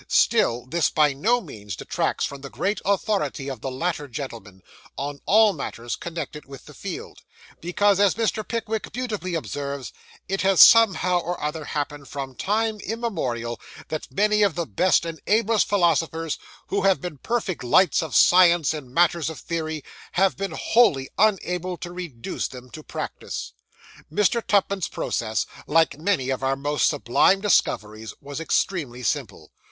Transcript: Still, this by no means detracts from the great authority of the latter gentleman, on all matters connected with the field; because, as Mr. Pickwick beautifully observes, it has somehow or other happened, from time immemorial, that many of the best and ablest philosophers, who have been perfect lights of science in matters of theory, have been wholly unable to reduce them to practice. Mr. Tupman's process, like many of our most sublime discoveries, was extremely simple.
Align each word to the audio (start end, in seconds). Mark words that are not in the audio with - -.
Still, 0.07 0.65
this 0.65 0.89
by 0.89 1.13
no 1.13 1.39
means 1.41 1.75
detracts 1.75 2.25
from 2.25 2.41
the 2.41 2.49
great 2.49 2.81
authority 2.83 3.47
of 3.51 3.61
the 3.61 3.69
latter 3.69 4.07
gentleman, 4.07 4.63
on 4.97 5.19
all 5.27 5.53
matters 5.53 5.95
connected 5.95 6.45
with 6.45 6.65
the 6.65 6.73
field; 6.73 7.19
because, 7.59 7.99
as 7.99 8.15
Mr. 8.15 8.41
Pickwick 8.43 8.91
beautifully 8.91 9.35
observes, 9.35 9.93
it 10.27 10.41
has 10.41 10.59
somehow 10.59 11.19
or 11.19 11.39
other 11.39 11.65
happened, 11.65 12.07
from 12.07 12.33
time 12.33 12.79
immemorial, 12.79 13.61
that 13.89 14.11
many 14.11 14.41
of 14.41 14.55
the 14.55 14.65
best 14.65 15.05
and 15.05 15.21
ablest 15.27 15.69
philosophers, 15.69 16.39
who 16.69 16.81
have 16.81 16.99
been 16.99 17.19
perfect 17.19 17.63
lights 17.63 18.01
of 18.01 18.15
science 18.15 18.73
in 18.73 18.91
matters 18.91 19.29
of 19.29 19.37
theory, 19.39 19.83
have 20.13 20.35
been 20.35 20.55
wholly 20.59 21.09
unable 21.19 21.77
to 21.77 21.91
reduce 21.93 22.47
them 22.47 22.71
to 22.71 22.81
practice. 22.81 23.53
Mr. 24.11 24.41
Tupman's 24.41 24.87
process, 24.87 25.45
like 25.67 25.99
many 25.99 26.31
of 26.31 26.41
our 26.41 26.55
most 26.55 26.87
sublime 26.87 27.39
discoveries, 27.39 28.15
was 28.19 28.39
extremely 28.39 29.03
simple. 29.03 29.51